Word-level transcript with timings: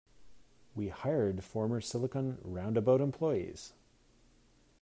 We 0.73 0.87
hired 0.89 1.43
former 1.43 1.79
silicon 1.79 2.39
roundabout 2.43 3.01
employees. 3.01 3.73